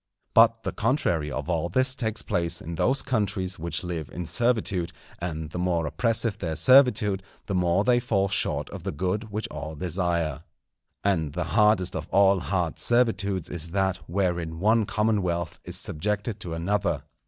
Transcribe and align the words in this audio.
But 0.33 0.63
the 0.63 0.71
contrary 0.71 1.29
of 1.31 1.47
all 1.47 1.69
this 1.69 1.93
takes 1.93 2.23
place 2.23 2.59
in 2.59 2.73
those 2.73 3.03
countries 3.03 3.59
which 3.59 3.83
live 3.83 4.09
in 4.09 4.25
servitude, 4.25 4.91
and 5.19 5.51
the 5.51 5.59
more 5.59 5.85
oppressive 5.85 6.39
their 6.39 6.55
servitude, 6.55 7.21
the 7.45 7.53
more 7.53 7.83
they 7.83 7.99
fall 7.99 8.27
short 8.27 8.67
of 8.71 8.81
the 8.81 8.91
good 8.91 9.29
which 9.29 9.47
all 9.49 9.75
desire. 9.75 10.41
And 11.03 11.33
the 11.33 11.43
hardest 11.53 11.95
of 11.95 12.07
all 12.09 12.39
hard 12.39 12.79
servitudes 12.79 13.47
is 13.51 13.67
that 13.73 13.97
wherein 14.09 14.59
one 14.59 14.87
commonwealth 14.87 15.59
is 15.65 15.77
subjected 15.77 16.39
to 16.39 16.55
another. 16.55 17.03